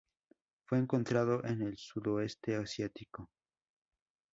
Fue 0.65 0.79
encontrado 0.79 1.45
en 1.45 1.61
el 1.61 1.77
Sudoeste 1.77 2.55
Asiático. 2.55 3.29